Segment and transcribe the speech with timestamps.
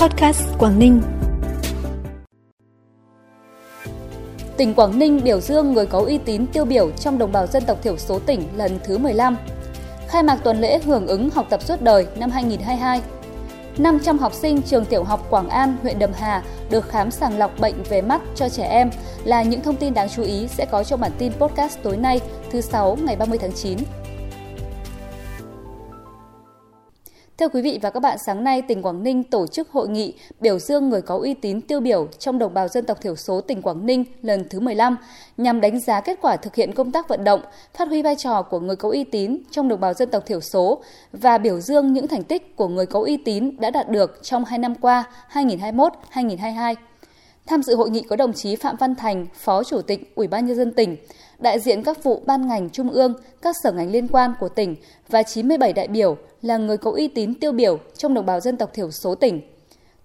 [0.00, 1.02] Podcast Quảng Ninh.
[4.56, 7.64] Tỉnh Quảng Ninh biểu dương người có uy tín tiêu biểu trong đồng bào dân
[7.66, 9.36] tộc thiểu số tỉnh lần thứ 15.
[10.08, 13.00] Khai mạc tuần lễ hưởng ứng học tập suốt đời năm 2022.
[13.78, 17.58] 500 học sinh trường tiểu học Quảng An, huyện Đầm Hà được khám sàng lọc
[17.60, 18.90] bệnh về mắt cho trẻ em
[19.24, 22.20] là những thông tin đáng chú ý sẽ có trong bản tin podcast tối nay,
[22.50, 23.78] thứ Sáu ngày 30 tháng 9.
[27.38, 30.14] Thưa quý vị và các bạn, sáng nay tỉnh Quảng Ninh tổ chức hội nghị
[30.40, 33.40] biểu dương người có uy tín tiêu biểu trong đồng bào dân tộc thiểu số
[33.40, 34.96] tỉnh Quảng Ninh lần thứ 15
[35.36, 37.40] nhằm đánh giá kết quả thực hiện công tác vận động,
[37.74, 40.40] phát huy vai trò của người có uy tín trong đồng bào dân tộc thiểu
[40.40, 40.82] số
[41.12, 44.44] và biểu dương những thành tích của người có uy tín đã đạt được trong
[44.44, 46.74] hai năm qua 2021-2022.
[47.48, 50.46] Tham dự hội nghị có đồng chí Phạm Văn Thành, Phó Chủ tịch Ủy ban
[50.46, 50.96] nhân dân tỉnh,
[51.38, 54.76] đại diện các vụ ban ngành trung ương, các sở ngành liên quan của tỉnh
[55.08, 58.56] và 97 đại biểu là người có uy tín tiêu biểu trong đồng bào dân
[58.56, 59.40] tộc thiểu số tỉnh.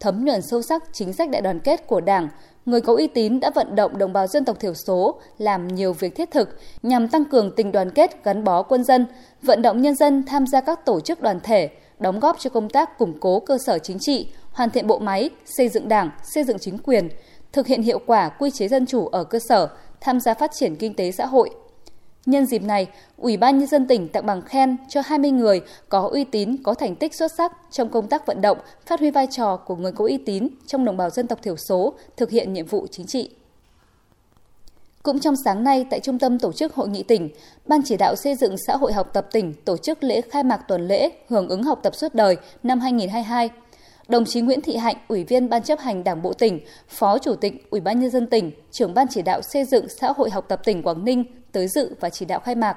[0.00, 2.28] Thấm nhuần sâu sắc chính sách đại đoàn kết của Đảng,
[2.66, 5.92] người có uy tín đã vận động đồng bào dân tộc thiểu số làm nhiều
[5.92, 6.48] việc thiết thực
[6.82, 9.06] nhằm tăng cường tình đoàn kết gắn bó quân dân,
[9.42, 12.68] vận động nhân dân tham gia các tổ chức đoàn thể, đóng góp cho công
[12.68, 16.44] tác củng cố cơ sở chính trị, hoàn thiện bộ máy, xây dựng đảng, xây
[16.44, 17.08] dựng chính quyền,
[17.52, 19.68] thực hiện hiệu quả quy chế dân chủ ở cơ sở,
[20.00, 21.50] tham gia phát triển kinh tế xã hội.
[22.26, 26.08] Nhân dịp này, Ủy ban Nhân dân tỉnh tặng bằng khen cho 20 người có
[26.12, 29.26] uy tín, có thành tích xuất sắc trong công tác vận động, phát huy vai
[29.30, 32.52] trò của người có uy tín trong đồng bào dân tộc thiểu số thực hiện
[32.52, 33.30] nhiệm vụ chính trị.
[35.02, 37.30] Cũng trong sáng nay, tại Trung tâm Tổ chức Hội nghị tỉnh,
[37.66, 40.58] Ban chỉ đạo xây dựng xã hội học tập tỉnh tổ chức lễ khai mạc
[40.68, 43.50] tuần lễ hưởng ứng học tập suốt đời năm 2022
[44.08, 47.34] đồng chí Nguyễn Thị Hạnh, Ủy viên Ban chấp hành Đảng bộ tỉnh, Phó Chủ
[47.34, 50.44] tịch Ủy ban nhân dân tỉnh, trưởng ban chỉ đạo xây dựng xã hội học
[50.48, 52.76] tập tỉnh Quảng Ninh tới dự và chỉ đạo khai mạc.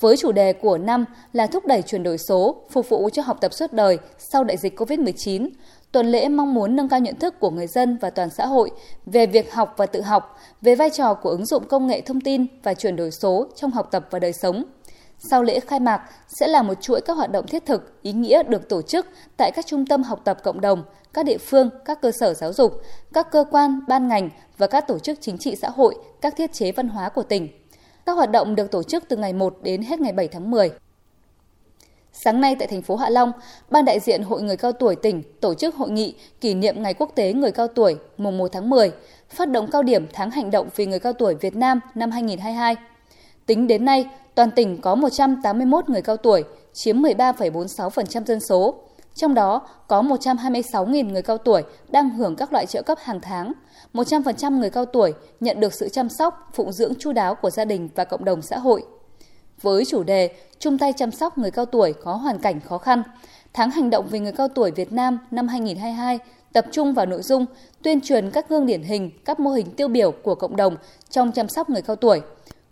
[0.00, 3.38] Với chủ đề của năm là thúc đẩy chuyển đổi số, phục vụ cho học
[3.40, 5.48] tập suốt đời sau đại dịch COVID-19,
[5.92, 8.70] tuần lễ mong muốn nâng cao nhận thức của người dân và toàn xã hội
[9.06, 12.20] về việc học và tự học, về vai trò của ứng dụng công nghệ thông
[12.20, 14.64] tin và chuyển đổi số trong học tập và đời sống–
[15.18, 18.42] sau lễ khai mạc sẽ là một chuỗi các hoạt động thiết thực, ý nghĩa
[18.42, 19.06] được tổ chức
[19.36, 20.82] tại các trung tâm học tập cộng đồng,
[21.14, 24.86] các địa phương, các cơ sở giáo dục, các cơ quan, ban ngành và các
[24.88, 27.48] tổ chức chính trị xã hội, các thiết chế văn hóa của tỉnh.
[28.06, 30.70] Các hoạt động được tổ chức từ ngày 1 đến hết ngày 7 tháng 10.
[32.24, 33.32] Sáng nay tại thành phố Hạ Long,
[33.70, 36.94] Ban đại diện Hội người cao tuổi tỉnh tổ chức hội nghị kỷ niệm Ngày
[36.94, 38.92] Quốc tế Người cao tuổi mùng 1 tháng 10,
[39.28, 42.76] phát động cao điểm tháng hành động vì người cao tuổi Việt Nam năm 2022.
[43.46, 48.74] Tính đến nay, toàn tỉnh có 181 người cao tuổi, chiếm 13,46% dân số.
[49.14, 53.52] Trong đó có 126.000 người cao tuổi đang hưởng các loại trợ cấp hàng tháng.
[53.92, 57.64] 100% người cao tuổi nhận được sự chăm sóc, phụng dưỡng chu đáo của gia
[57.64, 58.82] đình và cộng đồng xã hội.
[59.62, 63.02] Với chủ đề chung tay chăm sóc người cao tuổi có hoàn cảnh khó khăn,
[63.52, 66.18] tháng hành động vì người cao tuổi Việt Nam năm 2022
[66.52, 67.46] tập trung vào nội dung
[67.82, 70.76] tuyên truyền các gương điển hình, các mô hình tiêu biểu của cộng đồng
[71.10, 72.20] trong chăm sóc người cao tuổi,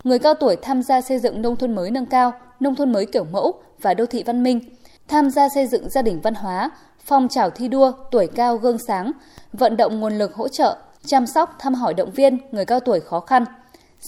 [0.03, 3.05] người cao tuổi tham gia xây dựng nông thôn mới nâng cao, nông thôn mới
[3.05, 4.59] kiểu mẫu và đô thị văn minh,
[5.07, 6.71] tham gia xây dựng gia đình văn hóa,
[7.05, 9.11] phong trào thi đua tuổi cao gương sáng,
[9.53, 12.99] vận động nguồn lực hỗ trợ, chăm sóc, thăm hỏi động viên người cao tuổi
[12.99, 13.45] khó khăn.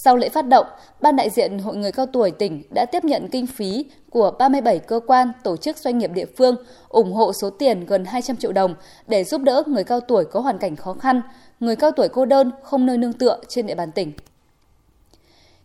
[0.03, 0.65] Sau lễ phát động,
[1.01, 4.79] Ban đại diện Hội người cao tuổi tỉnh đã tiếp nhận kinh phí của 37
[4.79, 6.55] cơ quan, tổ chức doanh nghiệp địa phương,
[6.89, 8.75] ủng hộ số tiền gần 200 triệu đồng
[9.07, 11.21] để giúp đỡ người cao tuổi có hoàn cảnh khó khăn,
[11.59, 14.11] người cao tuổi cô đơn không nơi nương tựa trên địa bàn tỉnh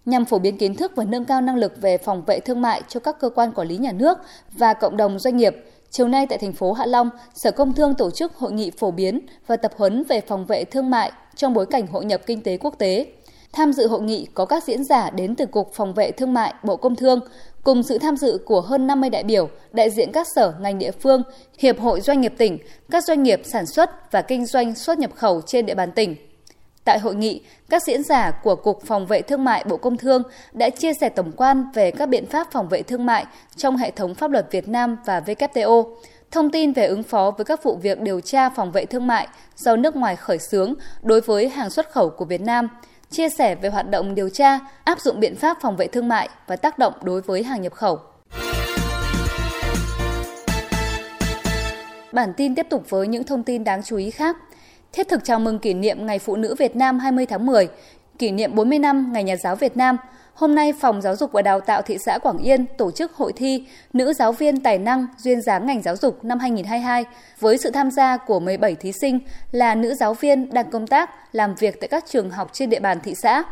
[0.06, 2.82] nhằm phổ biến kiến thức và nâng cao năng lực về phòng vệ thương mại
[2.88, 4.18] cho các cơ quan quản lý nhà nước
[4.52, 5.56] và cộng đồng doanh nghiệp.
[5.90, 8.90] Chiều nay tại thành phố Hạ Long, Sở Công Thương tổ chức hội nghị phổ
[8.90, 12.42] biến và tập huấn về phòng vệ thương mại trong bối cảnh hội nhập kinh
[12.42, 13.06] tế quốc tế.
[13.52, 16.54] Tham dự hội nghị có các diễn giả đến từ Cục Phòng vệ Thương mại
[16.62, 17.20] Bộ Công Thương,
[17.64, 20.90] cùng sự tham dự của hơn 50 đại biểu, đại diện các sở ngành địa
[20.90, 21.22] phương,
[21.58, 22.58] Hiệp hội Doanh nghiệp tỉnh,
[22.90, 26.16] các doanh nghiệp sản xuất và kinh doanh xuất nhập khẩu trên địa bàn tỉnh.
[26.84, 30.22] Tại hội nghị, các diễn giả của Cục Phòng vệ Thương mại Bộ Công Thương
[30.52, 33.26] đã chia sẻ tổng quan về các biện pháp phòng vệ thương mại
[33.56, 35.94] trong hệ thống pháp luật Việt Nam và WTO,
[36.30, 39.28] thông tin về ứng phó với các vụ việc điều tra phòng vệ thương mại
[39.56, 42.68] do nước ngoài khởi xướng đối với hàng xuất khẩu của Việt Nam,
[43.12, 46.28] chia sẻ về hoạt động điều tra, áp dụng biện pháp phòng vệ thương mại
[46.46, 47.98] và tác động đối với hàng nhập khẩu.
[52.12, 54.36] Bản tin tiếp tục với những thông tin đáng chú ý khác
[54.92, 57.68] thiết thực chào mừng kỷ niệm Ngày Phụ nữ Việt Nam 20 tháng 10,
[58.18, 59.96] kỷ niệm 40 năm Ngày Nhà giáo Việt Nam.
[60.34, 63.32] Hôm nay, Phòng Giáo dục và Đào tạo thị xã Quảng Yên tổ chức hội
[63.36, 67.04] thi Nữ giáo viên tài năng duyên dáng ngành giáo dục năm 2022
[67.40, 69.18] với sự tham gia của 17 thí sinh
[69.50, 72.80] là nữ giáo viên đang công tác, làm việc tại các trường học trên địa
[72.80, 73.42] bàn thị xã.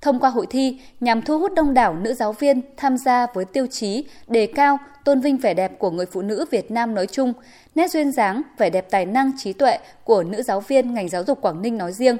[0.00, 3.44] thông qua hội thi nhằm thu hút đông đảo nữ giáo viên tham gia với
[3.44, 7.06] tiêu chí đề cao, tôn vinh vẻ đẹp của người phụ nữ Việt Nam nói
[7.06, 7.32] chung,
[7.74, 11.24] nét duyên dáng, vẻ đẹp tài năng, trí tuệ của nữ giáo viên ngành giáo
[11.24, 12.16] dục Quảng Ninh nói riêng,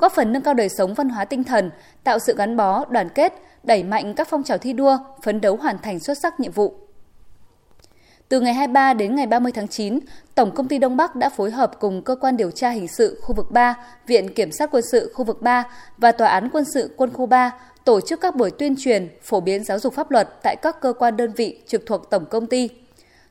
[0.00, 1.70] góp phần nâng cao đời sống văn hóa tinh thần,
[2.04, 3.32] tạo sự gắn bó, đoàn kết,
[3.62, 6.74] đẩy mạnh các phong trào thi đua, phấn đấu hoàn thành xuất sắc nhiệm vụ.
[8.28, 9.98] Từ ngày 23 đến ngày 30 tháng 9,
[10.34, 13.20] Tổng công ty Đông Bắc đã phối hợp cùng Cơ quan điều tra hình sự
[13.22, 13.74] khu vực 3,
[14.06, 15.64] Viện Kiểm sát quân sự khu vực 3
[15.98, 17.52] và Tòa án quân sự quân khu 3
[17.84, 20.92] tổ chức các buổi tuyên truyền, phổ biến giáo dục pháp luật tại các cơ
[20.92, 22.68] quan đơn vị trực thuộc Tổng công ty.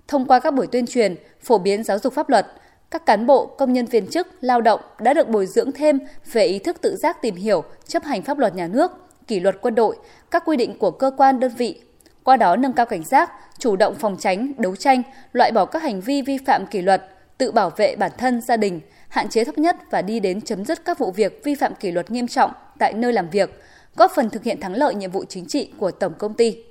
[0.07, 2.47] Thông qua các buổi tuyên truyền, phổ biến giáo dục pháp luật,
[2.91, 5.99] các cán bộ, công nhân viên chức, lao động đã được bồi dưỡng thêm
[6.31, 8.91] về ý thức tự giác tìm hiểu, chấp hành pháp luật nhà nước,
[9.27, 9.95] kỷ luật quân đội,
[10.31, 11.81] các quy định của cơ quan đơn vị,
[12.23, 15.03] qua đó nâng cao cảnh giác, chủ động phòng tránh, đấu tranh,
[15.33, 17.05] loại bỏ các hành vi vi phạm kỷ luật,
[17.37, 20.65] tự bảo vệ bản thân, gia đình, hạn chế thấp nhất và đi đến chấm
[20.65, 23.63] dứt các vụ việc vi phạm kỷ luật nghiêm trọng tại nơi làm việc,
[23.95, 26.68] góp phần thực hiện thắng lợi nhiệm vụ chính trị của tổng công ty.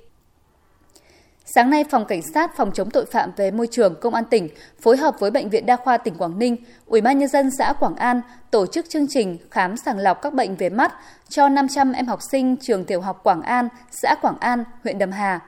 [1.55, 4.49] Sáng nay, Phòng Cảnh sát Phòng chống tội phạm về môi trường Công an tỉnh
[4.81, 6.55] phối hợp với Bệnh viện Đa khoa tỉnh Quảng Ninh,
[6.85, 10.33] Ủy ban nhân dân xã Quảng An tổ chức chương trình khám sàng lọc các
[10.33, 10.93] bệnh về mắt
[11.29, 15.11] cho 500 em học sinh trường tiểu học Quảng An, xã Quảng An, huyện Đầm
[15.11, 15.39] Hà.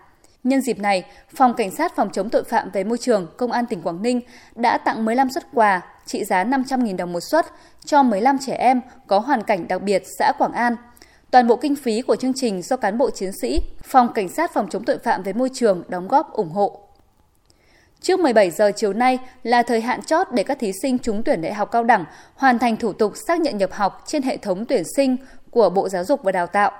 [0.44, 1.04] Nhân dịp này,
[1.36, 4.22] Phòng Cảnh sát Phòng chống tội phạm về môi trường Công an tỉnh Quảng Ninh
[4.56, 7.46] đã tặng 15 xuất quà trị giá 500.000 đồng một suất
[7.86, 10.76] cho 15 trẻ em có hoàn cảnh đặc biệt xã Quảng An–
[11.32, 14.54] Toàn bộ kinh phí của chương trình do cán bộ chiến sĩ Phòng Cảnh sát
[14.54, 16.80] Phòng chống tội phạm về môi trường đóng góp ủng hộ.
[18.02, 21.42] Trước 17 giờ chiều nay là thời hạn chót để các thí sinh trúng tuyển
[21.42, 22.06] đại học cao đẳng
[22.36, 25.18] hoàn thành thủ tục xác nhận nhập học trên hệ thống tuyển sinh
[25.52, 26.72] của Bộ Giáo dục và Đào tạo.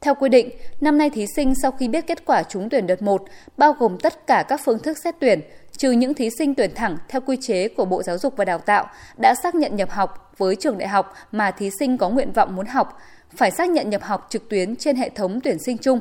[0.00, 3.02] Theo quy định, năm nay thí sinh sau khi biết kết quả trúng tuyển đợt
[3.02, 3.22] 1
[3.56, 5.40] bao gồm tất cả các phương thức xét tuyển,
[5.76, 8.58] trừ những thí sinh tuyển thẳng theo quy chế của Bộ Giáo dục và Đào
[8.58, 8.86] tạo
[9.16, 12.56] đã xác nhận nhập học với trường đại học mà thí sinh có nguyện vọng
[12.56, 12.98] muốn học,
[13.36, 16.00] phải xác nhận nhập học trực tuyến trên hệ thống tuyển sinh chung.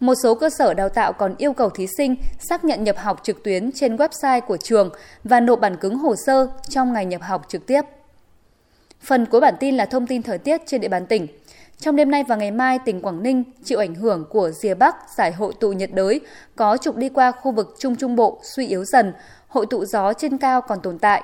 [0.00, 3.20] Một số cơ sở đào tạo còn yêu cầu thí sinh xác nhận nhập học
[3.22, 4.90] trực tuyến trên website của trường
[5.24, 7.82] và nộp bản cứng hồ sơ trong ngày nhập học trực tiếp.
[9.00, 11.26] Phần cuối bản tin là thông tin thời tiết trên địa bàn tỉnh.
[11.78, 14.96] Trong đêm nay và ngày mai, tỉnh Quảng Ninh chịu ảnh hưởng của rìa Bắc
[15.16, 16.20] giải hội tụ nhiệt đới
[16.56, 19.12] có trục đi qua khu vực Trung Trung Bộ suy yếu dần,
[19.48, 21.22] hội tụ gió trên cao còn tồn tại.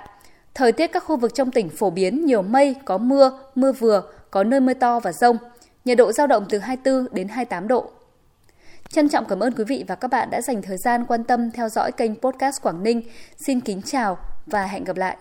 [0.54, 4.02] Thời tiết các khu vực trong tỉnh phổ biến nhiều mây, có mưa, mưa vừa,
[4.36, 5.38] có nơi mưa to và rông.
[5.84, 7.90] Nhiệt độ giao động từ 24 đến 28 độ.
[8.88, 11.50] Trân trọng cảm ơn quý vị và các bạn đã dành thời gian quan tâm
[11.50, 13.02] theo dõi kênh podcast Quảng Ninh.
[13.36, 15.16] Xin kính chào và hẹn gặp lại.